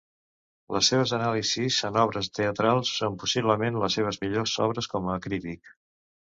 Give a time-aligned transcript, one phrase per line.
[0.75, 5.73] Les seves anàlisis en obres teatrals són possiblement les seves millors obres com a crític.